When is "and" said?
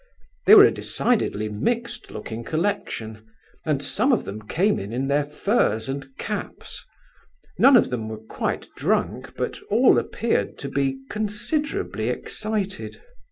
3.67-3.83, 5.87-6.17